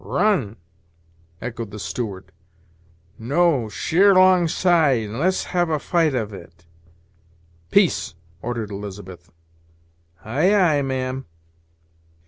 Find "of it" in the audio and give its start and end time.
6.15-6.65